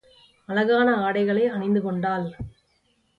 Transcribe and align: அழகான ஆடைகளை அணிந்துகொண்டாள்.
அழகான 0.49 0.95
ஆடைகளை 0.95 1.43
அணிந்துகொண்டாள். 1.49 2.25